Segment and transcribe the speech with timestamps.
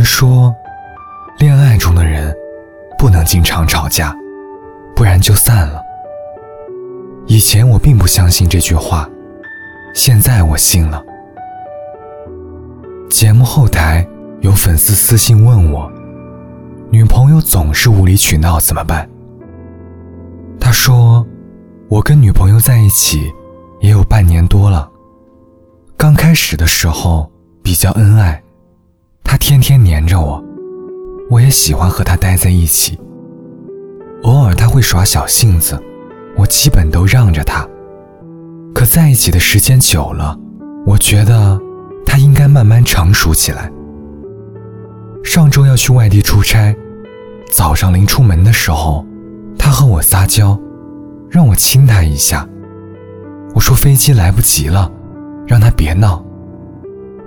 [0.00, 0.56] 人说，
[1.38, 2.34] 恋爱中的人
[2.98, 4.16] 不能经常吵架，
[4.96, 5.82] 不然就散了。
[7.26, 9.06] 以前我并不相信这句话，
[9.94, 11.04] 现在我信了。
[13.10, 14.08] 节目后台
[14.40, 15.92] 有粉丝私信问我，
[16.90, 19.06] 女朋友总是无理取闹怎么办？
[20.58, 21.26] 他说，
[21.90, 23.30] 我跟女朋友在一起
[23.82, 24.90] 也有半年多了，
[25.94, 27.30] 刚开始的时候
[27.62, 28.42] 比较恩爱。
[29.30, 30.44] 他天天黏着我，
[31.30, 32.98] 我也喜欢和他待在一起。
[34.24, 35.80] 偶尔他会耍小性子，
[36.36, 37.64] 我基本都让着他。
[38.74, 40.36] 可在一起的时间久了，
[40.84, 41.56] 我觉得
[42.04, 43.70] 他应该慢慢成熟起来。
[45.22, 46.74] 上周要去外地出差，
[47.52, 49.06] 早上临出门的时候，
[49.56, 50.58] 他和我撒娇，
[51.30, 52.44] 让我亲他一下。
[53.54, 54.90] 我说飞机来不及了，
[55.46, 56.20] 让他别闹。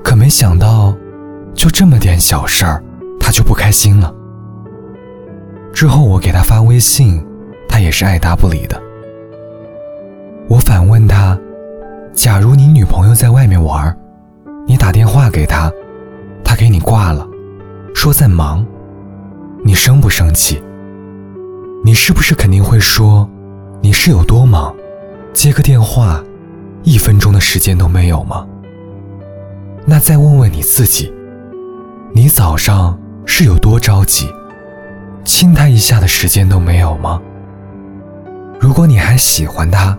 [0.04, 0.94] 可没想到。
[1.54, 2.84] 就这么点小事儿，
[3.20, 4.14] 他就不开心了。
[5.74, 7.24] 之后我给他发微信，
[7.68, 8.82] 他也是爱答不理的。
[10.50, 11.40] 我反问他
[12.14, 13.96] ：“假如你女朋友在外面玩，
[14.68, 15.72] 你打电话给她，
[16.44, 17.28] 她给你挂了，
[17.96, 18.66] 说在忙，
[19.64, 20.62] 你生不生气？
[21.84, 23.28] 你是不是肯定会说，
[23.82, 24.76] 你是有多忙，
[25.34, 26.22] 接个电话，
[26.84, 28.46] 一分钟的时间都没有吗？
[29.86, 31.12] 那再问问你自己。”
[32.16, 34.32] 你早上是有多着急，
[35.26, 37.20] 亲他一下的时间都没有吗？
[38.60, 39.98] 如果你还喜欢他，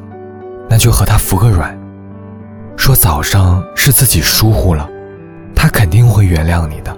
[0.71, 1.77] 那就和他服个软，
[2.77, 4.89] 说早上是自己疏忽了，
[5.57, 6.97] 他肯定会原谅你的。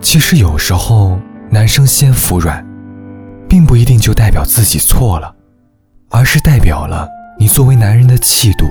[0.00, 2.66] 其实有时候男生先服软，
[3.46, 5.30] 并不一定就代表自己错了，
[6.08, 7.06] 而是代表了
[7.38, 8.64] 你作为男人的气度，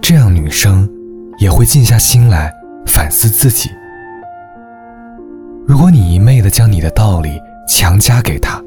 [0.00, 0.88] 这样女生
[1.38, 2.54] 也会静下心来。
[2.92, 3.70] 反思自己。
[5.64, 8.60] 如果你一昧的将你的道理强加给他，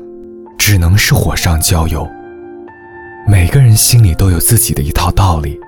[0.57, 2.07] 只能是火上浇油。
[3.27, 5.59] 每个人心里都有自己的一套道理，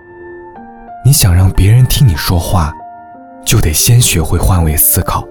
[1.04, 2.72] 你想让别人听你说话，
[3.46, 5.28] 就得先学会换位思考。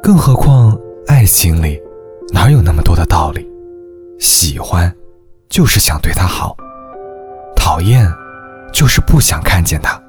[0.00, 0.78] 更何况
[1.08, 1.76] 爱情里，
[2.32, 3.44] 哪有那么多的道理？
[4.20, 4.92] 喜欢，
[5.48, 6.54] 就是想对他好；
[7.56, 8.08] 讨厌，
[8.72, 10.00] 就是不想看见他。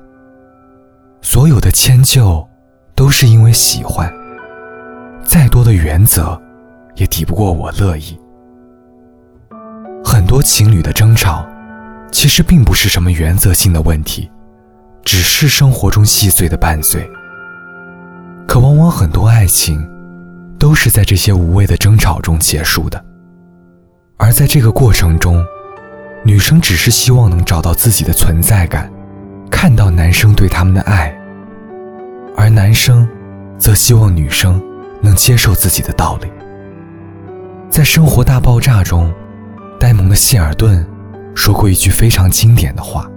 [1.26, 2.46] 所有的迁就，
[2.94, 4.14] 都是因为喜欢。
[5.24, 6.40] 再多的原则，
[6.96, 8.20] 也抵不过我乐意。
[10.04, 11.48] 很多情侣的争吵，
[12.12, 14.30] 其实并不是什么原则性的问题，
[15.06, 17.10] 只是生活中细碎的拌嘴。
[18.46, 19.82] 可往往很多爱情，
[20.60, 23.04] 都是在这些无谓的争吵中结束的。
[24.18, 25.44] 而在这个过程中，
[26.26, 28.92] 女生只是希望能找到自己的存在感。
[29.56, 31.16] 看到男生对他们的爱，
[32.36, 33.08] 而男生
[33.58, 34.62] 则希望女生
[35.00, 36.28] 能接受自己的道理。
[37.70, 39.14] 在《生活大爆炸》中，
[39.80, 40.86] 呆萌的谢尔顿
[41.36, 43.08] 说过一句非常经典的话：“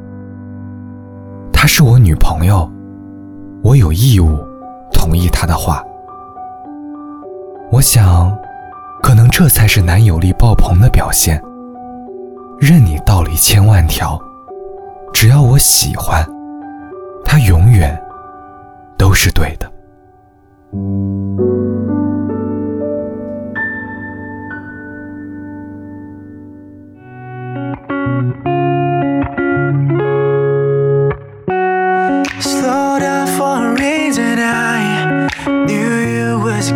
[1.53, 2.71] 她是我女朋友，
[3.63, 4.39] 我有义务
[4.93, 5.83] 同意她的话。”
[7.73, 8.37] 我想，
[9.03, 11.43] 可能这才是男友力爆棚的表现。
[12.61, 14.21] 任你道理千万条，
[15.19, 16.23] 只要我喜欢。
[17.25, 17.99] 他永远
[18.99, 19.73] 都是对的。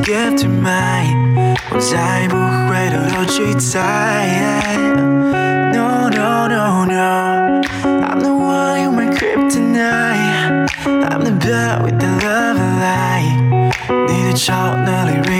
[0.02, 2.36] Gift of mine，我再不
[2.68, 3.76] 会偷偷去猜。
[5.72, 7.60] No no no no，
[14.46, 15.39] 找哪里 read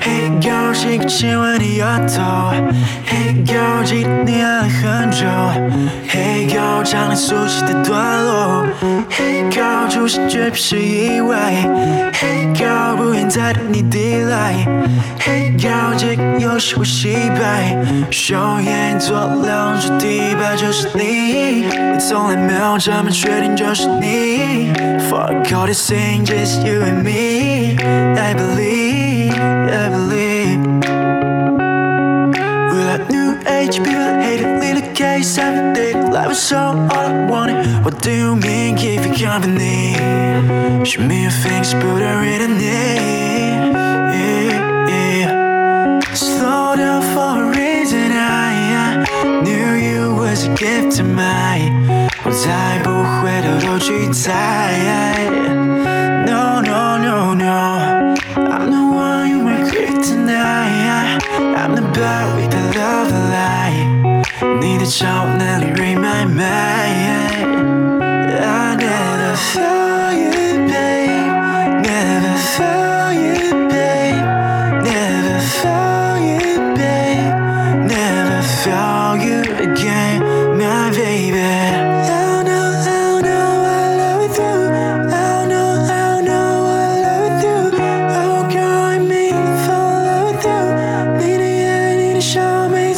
[0.00, 2.22] Hey girl，习惯亲吻你额头。
[3.08, 5.26] Hey girl，记得你爱了很久。
[6.08, 8.66] Hey girl，唱你熟悉的段落。
[9.10, 11.52] Hey girl，出现绝不是意外。
[12.12, 13.05] Hey girl。
[13.28, 14.66] dead in daylight
[15.18, 17.76] 黑曜石又是我洗白
[18.10, 21.66] 硝烟做两只地板就是你。
[21.66, 24.72] 你从来没有这么确定就是你。
[25.10, 30.60] Fuck all these things just you and me I believe, I believe.
[32.70, 37.84] We're like new age people hating little case every day love so all I wanted.
[37.84, 39.92] What do you mean keep you company?
[40.88, 43.46] Show me your face, put her in a knee.
[46.14, 48.08] Slow down for a reason.
[48.12, 48.52] I,
[48.84, 51.56] I knew you was a gift to my.
[52.24, 52.88] 我再不
[53.20, 54.24] 回头都去猜。
[56.30, 58.16] No no no no.
[58.36, 61.20] I'm the one you make quick tonight.
[61.60, 63.55] I'm the bad with the love alive.
[64.60, 66.26] 你的超能力 read my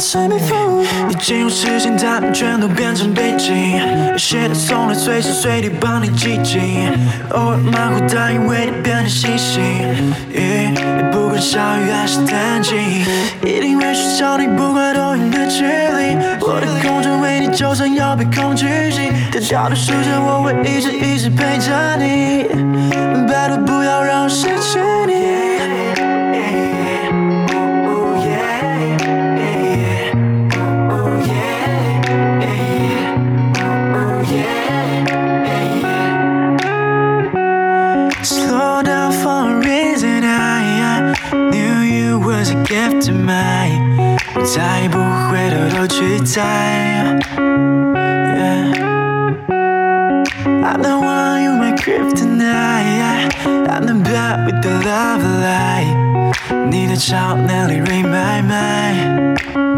[0.09, 0.83] 笑，每次每风。
[1.09, 3.77] 已经有时间，他们全都变成背景。
[4.11, 6.89] 有些人送了，随时随地帮你记紧。
[7.29, 9.61] 偶尔忙活，但因为你变成星星。
[10.33, 12.79] Yeah, 也不管下雨还是天晴，
[13.43, 16.17] 一定会去找你，不管多远的距离。
[16.41, 22.47] 我的空间为你，就算要被恐惧心丢掉的时间，我会一直一直陪着你。
[23.27, 24.79] 拜托不要让我失去
[41.31, 43.79] Knew you was a gift to me，
[44.35, 44.97] 我再不
[45.29, 47.19] 回头都去猜。
[48.35, 48.73] Yeah.
[50.63, 51.73] I'm the one you my
[53.69, 55.85] I'm the bad with the love light.
[56.49, 59.68] light，你的笑哪里 ring my mind。